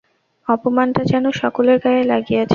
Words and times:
অপমানটা 0.47 1.01
যেন 1.03 1.25
সকলের 1.41 1.77
গায়ে 1.79 2.03
লাগিয়াছে। 2.03 2.49